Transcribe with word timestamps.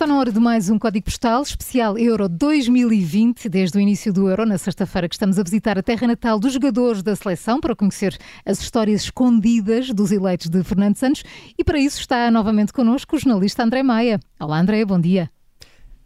Está 0.00 0.06
na 0.06 0.18
hora 0.18 0.32
de 0.32 0.40
mais 0.40 0.70
um 0.70 0.78
código 0.78 1.04
postal 1.04 1.42
especial 1.42 1.98
Euro 1.98 2.26
2020, 2.26 3.50
desde 3.50 3.76
o 3.76 3.80
início 3.82 4.10
do 4.10 4.30
Euro, 4.30 4.46
na 4.46 4.56
sexta-feira 4.56 5.06
que 5.06 5.14
estamos 5.14 5.38
a 5.38 5.42
visitar 5.42 5.78
a 5.78 5.82
terra 5.82 6.06
natal 6.06 6.40
dos 6.40 6.54
jogadores 6.54 7.02
da 7.02 7.14
seleção 7.14 7.60
para 7.60 7.76
conhecer 7.76 8.16
as 8.46 8.62
histórias 8.62 9.02
escondidas 9.02 9.90
dos 9.90 10.10
eleitos 10.10 10.48
de 10.48 10.64
Fernando 10.64 10.96
Santos 10.96 11.22
e 11.58 11.62
para 11.62 11.78
isso 11.78 12.00
está 12.00 12.30
novamente 12.30 12.72
connosco 12.72 13.14
o 13.14 13.18
jornalista 13.18 13.62
André 13.62 13.82
Maia. 13.82 14.18
Olá 14.40 14.58
André, 14.58 14.82
bom 14.86 14.98
dia. 14.98 15.30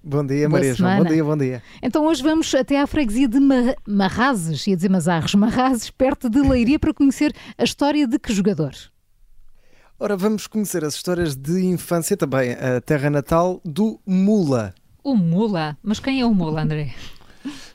Bom 0.02 0.26
dia, 0.26 0.48
Boa 0.48 0.58
Maria 0.58 0.74
João. 0.74 0.98
Bom 0.98 1.04
dia, 1.04 1.24
bom 1.24 1.36
dia. 1.36 1.62
Então 1.80 2.04
hoje 2.04 2.20
vamos 2.20 2.52
até 2.52 2.80
à 2.80 2.88
freguesia 2.88 3.28
de 3.28 3.38
Mar 3.38 3.76
Marrazes, 3.86 4.66
ia 4.66 4.74
dizer 4.74 4.90
Mazarros, 4.90 5.36
Marrazes, 5.36 5.88
perto 5.90 6.28
de 6.28 6.40
Leiria, 6.40 6.80
para 6.80 6.92
conhecer 6.92 7.32
a 7.56 7.62
história 7.62 8.08
de 8.08 8.18
que 8.18 8.32
jogador? 8.32 8.72
Ora, 9.98 10.16
vamos 10.16 10.48
conhecer 10.48 10.84
as 10.84 10.94
histórias 10.94 11.36
de 11.36 11.64
infância 11.66 12.16
também, 12.16 12.52
a 12.52 12.80
terra 12.80 13.08
natal 13.08 13.60
do 13.64 14.00
Mula. 14.04 14.74
O 15.04 15.14
Mula? 15.14 15.78
Mas 15.82 16.00
quem 16.00 16.20
é 16.20 16.26
o 16.26 16.34
Mula, 16.34 16.62
André? 16.62 16.92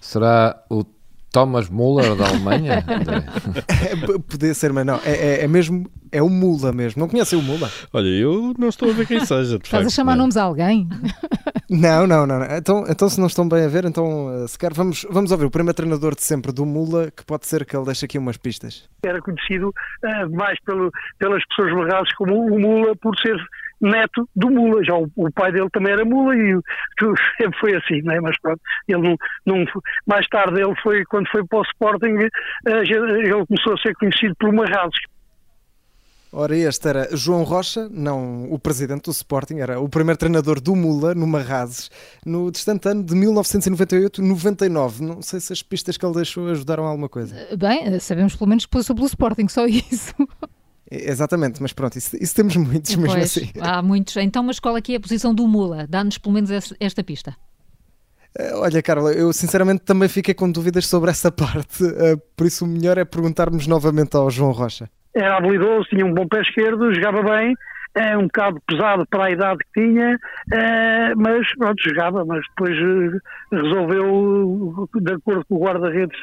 Será 0.02 0.62
o 0.70 0.84
Thomas 1.32 1.70
Muller 1.70 2.16
da 2.16 2.28
Alemanha? 2.28 2.84
é, 3.70 4.20
podia 4.20 4.54
ser, 4.54 4.74
mas 4.74 4.86
não. 4.86 5.00
É, 5.06 5.12
é, 5.12 5.44
é, 5.46 5.48
mesmo. 5.48 5.90
É 6.12 6.22
o 6.22 6.30
Mula 6.30 6.74
mesmo. 6.74 7.00
Não 7.00 7.08
conhece 7.08 7.38
o 7.38 7.42
Mula? 7.42 7.72
Olha, 7.94 8.08
eu 8.08 8.54
não 8.58 8.68
estou 8.68 8.90
a 8.90 8.94
ver 8.94 9.08
quem 9.08 9.20
seja. 9.22 9.56
Estás 9.56 9.70
facto, 9.70 9.88
a 9.88 9.90
chamar 9.90 10.18
não. 10.18 10.24
nomes 10.24 10.36
a 10.36 10.44
alguém? 10.44 10.90
Não, 11.70 12.08
não, 12.08 12.26
não. 12.26 12.44
Então, 12.46 12.84
então, 12.90 13.08
se 13.08 13.20
não 13.20 13.28
estão 13.28 13.48
bem 13.48 13.64
a 13.64 13.68
ver, 13.68 13.86
então, 13.86 14.44
eh, 14.44 14.48
se 14.48 14.58
quer, 14.58 14.74
vamos, 14.74 15.06
vamos 15.08 15.32
ouvir 15.32 15.46
o 15.46 15.52
primeiro 15.52 15.76
treinador 15.76 16.16
de 16.16 16.24
sempre 16.24 16.52
do 16.52 16.66
Mula, 16.66 17.12
que 17.12 17.24
pode 17.24 17.46
ser 17.46 17.64
que 17.64 17.76
ele 17.76 17.86
deixe 17.86 18.06
aqui 18.06 18.18
umas 18.18 18.38
pistas. 18.38 18.90
Era 19.06 19.22
conhecido 19.22 19.70
uh, 19.70 20.36
mais 20.36 20.60
pelo, 20.62 20.90
pelas 21.20 21.44
pessoas 21.46 21.76
legais 21.76 22.12
como 22.16 22.34
o 22.34 22.60
Mula, 22.60 22.96
por 22.96 23.16
ser 23.20 23.38
neto 23.80 24.28
do 24.36 24.50
Mula. 24.50 24.84
Já 24.84 24.96
o, 24.96 25.08
o, 25.16 25.32
pai 25.32 25.52
dele 25.52 25.70
também 25.72 25.94
era 25.94 26.04
Mula 26.04 26.36
e 26.36 26.60
sempre 27.40 27.60
foi 27.60 27.76
assim, 27.76 28.02
não 28.02 28.14
é? 28.14 28.20
Mas 28.20 28.36
pronto, 28.42 28.60
ele 28.88 29.02
não, 29.02 29.16
não, 29.46 29.66
mais 30.08 30.28
tarde 30.28 30.60
ele 30.60 30.76
foi, 30.82 31.06
quando 31.06 31.30
foi 31.30 31.46
para 31.46 31.60
o 31.60 31.64
Sporting, 31.64 32.16
uh, 32.16 32.30
ele 32.68 33.46
começou 33.46 33.74
a 33.74 33.78
ser 33.78 33.94
conhecido 33.96 34.36
por 34.40 34.52
Marrazes. 34.52 35.00
Ora, 36.32 36.56
este 36.56 36.88
era 36.88 37.10
João 37.18 37.44
Rocha, 37.44 37.90
não 37.90 38.52
o 38.52 38.60
presidente 38.60 39.06
do 39.06 39.12
Sporting, 39.12 39.56
era 39.56 39.80
o 39.80 39.90
primeiro 39.90 40.18
treinador 40.18 40.62
do 40.62 40.76
Mula, 40.76 41.16
no 41.16 41.26
Marrazes, 41.26 41.90
no 42.24 42.52
distante 42.52 42.88
ano 42.88 43.04
de 43.04 43.16
1998-99. 43.16 45.00
Não 45.00 45.24
sei 45.24 45.40
se 45.40 45.52
as 45.52 45.64
pistas 45.64 45.98
que 45.98 46.06
ele 46.06 46.14
deixou 46.14 46.48
ajudaram 46.48 46.86
a 46.86 46.90
alguma 46.90 47.10
coisa. 47.10 47.36
Eh, 47.36 47.58
bem, 47.58 47.82
eh, 47.84 48.00
sabemos 48.00 48.36
pelo 48.36 48.48
menos 48.48 48.66
que 48.66 48.72
passou 48.72 48.96
pelo 48.96 49.08
Sporting, 49.08 49.48
só 49.48 49.66
isso. 49.68 50.14
Exatamente, 50.92 51.60
mas 51.64 51.74
pronto, 51.74 51.98
isso, 51.98 52.16
isso 52.22 52.36
temos 52.36 52.56
muitos 52.56 52.94
pois, 52.94 53.08
mesmo 53.08 53.24
assim. 53.24 53.50
Há 53.60 53.82
muitos. 53.82 54.16
Então, 54.18 54.44
mas 54.44 54.60
qual 54.60 54.76
aqui 54.76 54.94
é 54.94 54.98
a 54.98 55.00
posição 55.00 55.34
do 55.34 55.48
Mula? 55.48 55.88
Dá-nos 55.88 56.20
pelo 56.20 56.36
menos 56.36 56.52
esta 56.80 57.04
pista. 57.04 57.36
Eh, 58.38 58.54
olha, 58.54 58.84
Carla, 58.84 59.14
eu 59.14 59.34
sinceramente 59.34 59.82
também 59.82 60.08
fiquei 60.08 60.36
com 60.36 60.52
dúvidas 60.52 60.86
sobre 60.86 61.10
essa 61.10 61.32
parte, 61.34 61.84
por 62.36 62.46
isso 62.46 62.66
o 62.66 62.68
melhor 62.68 63.00
é 63.00 63.04
perguntarmos 63.06 63.66
novamente 63.66 64.16
ao 64.16 64.30
João 64.30 64.52
Rocha 64.52 64.88
era 65.14 65.38
habilidoso, 65.38 65.90
tinha 65.90 66.06
um 66.06 66.14
bom 66.14 66.28
pé 66.28 66.42
esquerdo, 66.42 66.94
jogava 66.94 67.24
bem, 67.24 67.56
é 67.96 68.18
um 68.18 68.24
bocado 68.24 68.62
pesado 68.68 69.06
para 69.08 69.26
a 69.26 69.32
idade 69.32 69.60
que 69.60 69.82
tinha, 69.82 70.18
é, 70.52 71.16
mas 71.16 71.48
pronto, 71.56 71.82
jogava, 71.84 72.24
mas 72.26 72.42
depois 72.50 72.78
eh, 72.78 73.56
resolveu, 73.56 74.90
de 74.96 75.14
acordo 75.14 75.46
com 75.46 75.56
o 75.56 75.64
guarda-redes, 75.64 76.20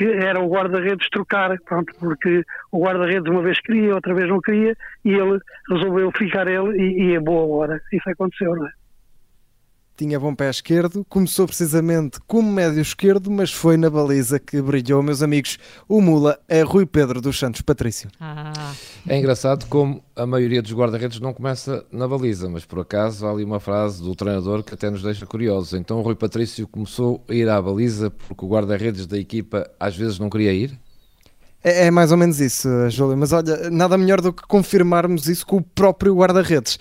era 0.00 0.40
o 0.40 0.48
guarda-redes 0.48 1.08
trocar, 1.10 1.56
pronto, 1.66 1.92
porque 1.98 2.42
o 2.72 2.82
guarda-redes 2.82 3.30
uma 3.30 3.42
vez 3.42 3.60
queria, 3.60 3.94
outra 3.94 4.14
vez 4.14 4.28
não 4.28 4.40
queria, 4.40 4.74
e 5.04 5.10
ele 5.12 5.38
resolveu 5.68 6.10
ficar 6.12 6.48
ele 6.48 6.80
e, 6.80 7.10
e 7.10 7.16
é 7.16 7.20
boa 7.20 7.58
hora. 7.58 7.80
Isso 7.92 8.08
aconteceu, 8.08 8.54
não 8.56 8.66
é? 8.66 8.79
Tinha 10.00 10.18
bom 10.18 10.34
pé 10.34 10.48
esquerdo, 10.48 11.04
começou 11.10 11.46
precisamente 11.46 12.18
como 12.26 12.50
médio 12.50 12.80
esquerdo, 12.80 13.30
mas 13.30 13.52
foi 13.52 13.76
na 13.76 13.90
baliza 13.90 14.40
que 14.40 14.62
brilhou, 14.62 15.02
meus 15.02 15.22
amigos. 15.22 15.58
O 15.86 16.00
Mula 16.00 16.40
é 16.48 16.62
Rui 16.62 16.86
Pedro 16.86 17.20
dos 17.20 17.38
Santos 17.38 17.60
Patrício. 17.60 18.08
Ah. 18.18 18.72
É 19.06 19.18
engraçado 19.18 19.66
como 19.68 20.02
a 20.16 20.24
maioria 20.24 20.62
dos 20.62 20.72
guarda-redes 20.72 21.20
não 21.20 21.34
começa 21.34 21.84
na 21.92 22.08
baliza, 22.08 22.48
mas 22.48 22.64
por 22.64 22.80
acaso 22.80 23.26
há 23.26 23.30
ali 23.30 23.44
uma 23.44 23.60
frase 23.60 24.02
do 24.02 24.14
treinador 24.14 24.62
que 24.62 24.72
até 24.72 24.88
nos 24.88 25.02
deixa 25.02 25.26
curiosos. 25.26 25.74
Então 25.74 25.98
o 25.98 26.02
Rui 26.02 26.14
Patrício 26.14 26.66
começou 26.66 27.22
a 27.28 27.34
ir 27.34 27.46
à 27.50 27.60
baliza 27.60 28.10
porque 28.10 28.42
o 28.42 28.48
guarda-redes 28.48 29.06
da 29.06 29.18
equipa 29.18 29.70
às 29.78 29.94
vezes 29.94 30.18
não 30.18 30.30
queria 30.30 30.54
ir? 30.54 30.78
É, 31.62 31.88
é, 31.88 31.90
mais 31.90 32.10
ou 32.10 32.16
menos 32.16 32.40
isso, 32.40 32.70
Júlio. 32.88 33.18
Mas 33.18 33.32
olha, 33.32 33.68
nada 33.68 33.98
melhor 33.98 34.22
do 34.22 34.32
que 34.32 34.44
confirmarmos 34.48 35.28
isso 35.28 35.46
com 35.46 35.58
o 35.58 35.62
próprio 35.62 36.16
guarda-redes. 36.16 36.78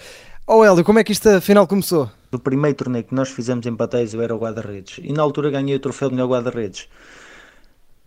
Oh 0.47 0.63
Hélio, 0.63 0.85
como 0.85 0.99
é 0.99 1.03
que 1.03 1.11
isto 1.11 1.27
afinal 1.27 1.67
começou? 1.67 2.09
O 2.31 2.37
primeiro 2.37 2.77
torneio 2.77 3.03
que 3.03 3.15
nós 3.15 3.29
fizemos 3.29 3.65
em 3.65 3.75
Pateiros 3.75 4.13
eu 4.13 4.21
era 4.21 4.35
o 4.35 4.39
guarda-redes 4.39 4.99
e 5.01 5.11
na 5.11 5.21
altura 5.23 5.49
ganhei 5.49 5.75
o 5.75 5.79
troféu 5.79 6.09
de 6.09 6.15
melhor 6.15 6.29
guarda-redes. 6.29 6.87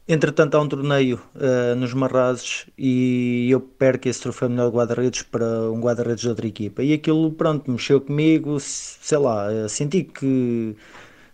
Entretanto, 0.06 0.56
há 0.56 0.60
um 0.60 0.69
torneio 0.69 1.21
uh, 1.34 1.77
nos 1.77 1.94
Marrazes 1.94 2.66
e 2.77 3.49
eu 3.50 3.60
perco 3.60 4.09
esse 4.09 4.21
troféu 4.21 4.49
melhor 4.49 4.71
guarda-redes 4.71 5.22
para 5.22 5.71
um 5.71 5.81
guarda-redes 5.81 6.22
de 6.22 6.28
outra 6.28 6.47
equipa. 6.47 6.83
E 6.83 6.93
aquilo, 6.93 7.33
pronto, 7.33 7.71
mexeu 7.71 8.00
comigo, 8.00 8.59
sei 8.60 9.19
lá, 9.19 9.49
uh, 9.49 9.69
senti 9.69 10.05
que 10.05 10.77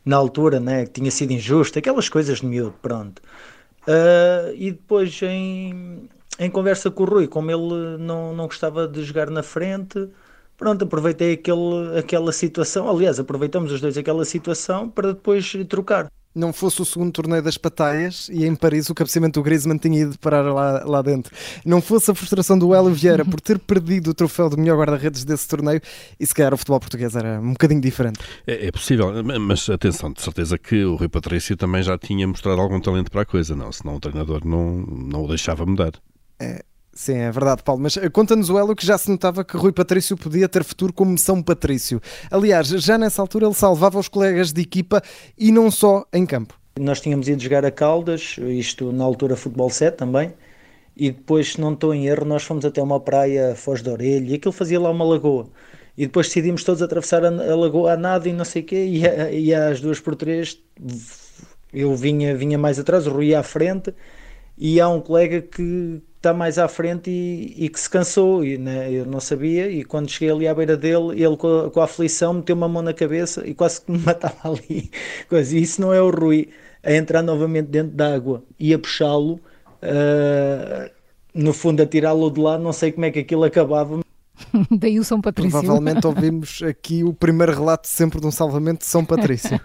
na 0.04 0.16
altura 0.16 0.60
né, 0.60 0.84
que 0.86 0.92
tinha 0.92 1.10
sido 1.10 1.32
injusto, 1.32 1.78
aquelas 1.78 2.08
coisas 2.08 2.40
de 2.40 2.46
miúdo, 2.46 2.74
pronto. 2.80 3.20
Uh, 3.86 4.52
e 4.54 4.70
depois, 4.70 5.18
em, 5.22 6.08
em 6.38 6.50
conversa 6.50 6.90
com 6.90 7.02
o 7.04 7.06
Rui, 7.06 7.26
como 7.26 7.50
ele 7.50 7.98
não, 7.98 8.34
não 8.34 8.46
gostava 8.46 8.86
de 8.86 9.02
jogar 9.02 9.30
na 9.30 9.42
frente, 9.42 10.08
Pronto, 10.58 10.84
aproveitei 10.84 11.34
aquele, 11.34 11.96
aquela 11.96 12.32
situação. 12.32 12.90
Aliás, 12.90 13.20
aproveitamos 13.20 13.70
os 13.70 13.80
dois 13.80 13.96
aquela 13.96 14.24
situação 14.24 14.90
para 14.90 15.12
depois 15.12 15.52
trocar. 15.68 16.08
Não 16.34 16.52
fosse 16.52 16.82
o 16.82 16.84
segundo 16.84 17.10
torneio 17.12 17.42
das 17.42 17.56
pataias 17.56 18.28
e 18.28 18.44
em 18.44 18.54
Paris 18.54 18.90
o 18.90 18.94
cabeceamento 18.94 19.40
do 19.40 19.44
Griezmann 19.44 19.78
tinha 19.78 20.02
ido 20.02 20.18
parar 20.18 20.42
lá, 20.42 20.84
lá 20.84 21.00
dentro. 21.00 21.34
Não 21.64 21.80
fosse 21.80 22.10
a 22.10 22.14
frustração 22.14 22.58
do 22.58 22.74
Hélio 22.74 22.92
Vieira 22.92 23.24
por 23.24 23.40
ter 23.40 23.58
perdido 23.58 24.10
o 24.10 24.14
troféu 24.14 24.50
de 24.50 24.56
melhor 24.56 24.78
guarda-redes 24.78 25.24
desse 25.24 25.48
torneio 25.48 25.80
e 26.18 26.26
se 26.26 26.34
calhar 26.34 26.52
o 26.52 26.56
futebol 26.56 26.80
português 26.80 27.16
era 27.16 27.40
um 27.40 27.52
bocadinho 27.52 27.80
diferente. 27.80 28.20
É, 28.46 28.66
é, 28.66 28.70
possível, 28.70 29.12
mas 29.40 29.68
atenção, 29.70 30.12
de 30.12 30.20
certeza 30.20 30.58
que 30.58 30.84
o 30.84 30.96
Rui 30.96 31.08
Patrício 31.08 31.56
também 31.56 31.82
já 31.82 31.96
tinha 31.96 32.26
mostrado 32.26 32.60
algum 32.60 32.80
talento 32.80 33.10
para 33.10 33.22
a 33.22 33.26
coisa, 33.26 33.56
não? 33.56 33.72
Senão 33.72 33.96
o 33.96 34.00
treinador 34.00 34.44
não, 34.44 34.76
não 34.76 35.24
o 35.24 35.28
deixava 35.28 35.64
mudar. 35.64 35.92
É, 36.40 36.62
Sim, 36.98 37.18
é 37.18 37.30
verdade, 37.30 37.62
Paulo. 37.62 37.80
Mas 37.80 37.96
eh, 37.96 38.10
conta-nos 38.10 38.50
o 38.50 38.58
Elo 38.58 38.74
que 38.74 38.84
já 38.84 38.98
se 38.98 39.08
notava 39.08 39.44
que 39.44 39.56
Rui 39.56 39.70
Patrício 39.70 40.16
podia 40.16 40.48
ter 40.48 40.64
futuro 40.64 40.92
como 40.92 41.16
São 41.16 41.40
Patrício. 41.40 42.02
Aliás, 42.28 42.66
já 42.66 42.98
nessa 42.98 43.22
altura 43.22 43.46
ele 43.46 43.54
salvava 43.54 44.00
os 44.00 44.08
colegas 44.08 44.52
de 44.52 44.62
equipa 44.62 45.00
e 45.38 45.52
não 45.52 45.70
só 45.70 46.04
em 46.12 46.26
campo. 46.26 46.58
Nós 46.76 47.00
tínhamos 47.00 47.28
ido 47.28 47.40
jogar 47.40 47.64
a 47.64 47.70
Caldas, 47.70 48.34
isto 48.38 48.90
na 48.90 49.04
altura 49.04 49.36
Futebol 49.36 49.70
7 49.70 49.96
também, 49.96 50.34
e 50.96 51.12
depois, 51.12 51.52
se 51.52 51.60
não 51.60 51.74
estou 51.74 51.94
em 51.94 52.08
erro, 52.08 52.24
nós 52.24 52.42
fomos 52.42 52.64
até 52.64 52.82
uma 52.82 52.98
praia 52.98 53.54
Foz 53.54 53.80
de 53.80 53.90
Orelha 53.90 54.32
e 54.32 54.34
aquilo 54.34 54.50
fazia 54.50 54.80
lá 54.80 54.90
uma 54.90 55.04
lagoa. 55.04 55.46
E 55.96 56.04
depois 56.04 56.26
decidimos 56.26 56.64
todos 56.64 56.82
atravessar 56.82 57.24
a, 57.24 57.28
a 57.28 57.54
lagoa 57.54 57.92
a 57.92 57.96
nada 57.96 58.28
e 58.28 58.32
não 58.32 58.44
sei 58.44 58.62
o 58.62 58.64
quê, 58.64 58.84
e, 58.84 59.06
a, 59.06 59.30
e 59.30 59.54
às 59.54 59.80
duas 59.80 60.00
por 60.00 60.16
três 60.16 60.60
eu 61.72 61.94
vinha, 61.94 62.36
vinha 62.36 62.58
mais 62.58 62.76
atrás, 62.76 63.06
o 63.06 63.10
Rui 63.12 63.36
à 63.36 63.44
frente, 63.44 63.94
e 64.58 64.80
há 64.80 64.88
um 64.88 65.00
colega 65.00 65.40
que 65.40 66.02
está 66.18 66.34
mais 66.34 66.58
à 66.58 66.68
frente 66.68 67.10
e, 67.10 67.54
e 67.64 67.68
que 67.68 67.80
se 67.80 67.88
cansou, 67.88 68.44
e 68.44 68.58
né, 68.58 68.92
eu 68.92 69.06
não 69.06 69.20
sabia, 69.20 69.70
e 69.70 69.84
quando 69.84 70.10
cheguei 70.10 70.30
ali 70.30 70.48
à 70.48 70.54
beira 70.54 70.76
dele, 70.76 71.22
ele 71.22 71.36
com 71.36 71.66
a, 71.66 71.70
com 71.70 71.80
a 71.80 71.84
aflição 71.84 72.34
meteu 72.34 72.56
uma 72.56 72.68
mão 72.68 72.82
na 72.82 72.92
cabeça 72.92 73.46
e 73.46 73.54
quase 73.54 73.80
que 73.80 73.90
me 73.90 73.98
matava 74.04 74.36
ali. 74.50 74.90
Coisa. 75.28 75.56
E 75.56 75.62
isso 75.62 75.80
não 75.80 75.94
é 75.94 76.02
o 76.02 76.10
Rui 76.10 76.48
a 76.82 76.92
entrar 76.92 77.22
novamente 77.22 77.68
dentro 77.68 77.96
da 77.96 78.14
água 78.14 78.42
e 78.58 78.74
a 78.74 78.78
puxá-lo, 78.78 79.40
uh, 79.82 80.90
no 81.32 81.52
fundo 81.52 81.82
a 81.82 81.86
tirá-lo 81.86 82.30
de 82.30 82.40
lá, 82.40 82.58
não 82.58 82.72
sei 82.72 82.92
como 82.92 83.06
é 83.06 83.10
que 83.10 83.20
aquilo 83.20 83.44
acabava. 83.44 84.00
Daí 84.70 84.98
o 84.98 85.04
São 85.04 85.20
Patrício. 85.20 85.52
Provavelmente 85.52 86.06
ouvimos 86.06 86.62
aqui 86.62 87.04
o 87.04 87.12
primeiro 87.12 87.52
relato 87.52 87.86
sempre 87.86 88.20
de 88.20 88.26
um 88.26 88.30
salvamento 88.30 88.80
de 88.80 88.86
São 88.86 89.04
Patrício. 89.04 89.60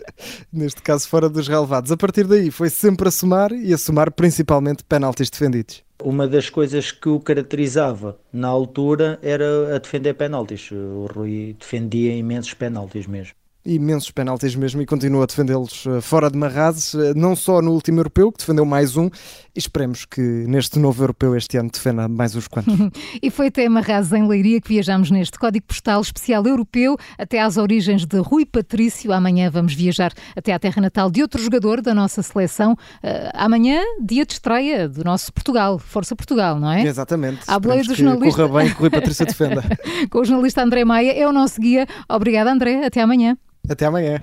Neste 0.52 0.82
caso, 0.82 1.08
fora 1.08 1.28
dos 1.28 1.48
relevados. 1.48 1.92
A 1.92 1.96
partir 1.96 2.26
daí, 2.26 2.50
foi 2.50 2.70
sempre 2.70 3.08
a 3.08 3.10
somar 3.10 3.52
e 3.52 3.72
a 3.72 3.78
somar 3.78 4.12
principalmente 4.12 4.84
penaltis 4.84 5.30
defendidos. 5.30 5.87
Uma 6.02 6.28
das 6.28 6.48
coisas 6.48 6.92
que 6.92 7.08
o 7.08 7.18
caracterizava 7.18 8.18
na 8.32 8.48
altura 8.48 9.18
era 9.20 9.74
a 9.74 9.78
defender 9.78 10.14
penaltis. 10.14 10.70
O 10.70 11.06
Rui 11.12 11.56
defendia 11.58 12.14
imensos 12.14 12.54
penaltis 12.54 13.06
mesmo 13.06 13.34
imensos 13.68 14.10
penaltis 14.10 14.54
mesmo 14.54 14.80
e 14.80 14.86
continua 14.86 15.24
a 15.24 15.26
defendê-los 15.26 15.84
eh, 15.86 16.00
fora 16.00 16.30
de 16.30 16.38
Marrazes, 16.38 16.94
eh, 16.94 17.12
não 17.14 17.36
só 17.36 17.60
no 17.60 17.72
último 17.72 18.00
europeu, 18.00 18.32
que 18.32 18.38
defendeu 18.38 18.64
mais 18.64 18.96
um, 18.96 19.10
e 19.58 19.60
esperemos 19.60 20.04
que 20.04 20.20
neste 20.20 20.78
novo 20.78 21.02
europeu 21.02 21.36
este 21.36 21.56
ano 21.56 21.68
defenda 21.68 22.06
mais 22.06 22.36
uns 22.36 22.46
quantos. 22.46 22.72
e 23.20 23.28
foi 23.28 23.48
até 23.48 23.68
Marrazes 23.68 24.12
em 24.12 24.24
Leiria 24.26 24.60
que 24.60 24.68
viajamos 24.68 25.10
neste 25.10 25.36
código 25.36 25.66
postal 25.66 26.00
especial 26.00 26.46
europeu 26.46 26.96
até 27.18 27.40
às 27.40 27.56
origens 27.56 28.06
de 28.06 28.18
Rui 28.18 28.46
Patrício. 28.46 29.12
Amanhã 29.12 29.50
vamos 29.50 29.74
viajar 29.74 30.12
até 30.36 30.52
à 30.52 30.60
terra 30.60 30.80
natal 30.80 31.10
de 31.10 31.22
outro 31.22 31.42
jogador 31.42 31.82
da 31.82 31.92
nossa 31.92 32.22
seleção. 32.22 32.74
Uh, 33.02 33.30
amanhã, 33.34 33.82
dia 34.00 34.24
de 34.24 34.34
estreia 34.34 34.88
do 34.88 35.02
nosso 35.02 35.32
Portugal, 35.32 35.76
Força 35.76 36.14
Portugal, 36.14 36.60
não 36.60 36.70
é? 36.70 36.84
Exatamente. 36.84 37.40
À 37.48 37.58
boleia 37.58 37.82
do 37.82 37.96
jornalista. 37.96 38.46
Corra 38.46 38.62
bem 38.62 38.72
que 38.72 38.80
Rui 38.80 38.90
Patrício 38.90 39.26
defenda. 39.26 39.64
Com 40.08 40.20
o 40.20 40.24
jornalista 40.24 40.62
André 40.62 40.84
Maia, 40.84 41.10
é 41.10 41.26
o 41.26 41.32
nosso 41.32 41.60
guia. 41.60 41.84
Obrigada, 42.08 42.52
André. 42.52 42.86
Até 42.86 43.00
amanhã. 43.00 43.36
Até 43.68 43.86
amanhã. 43.86 44.22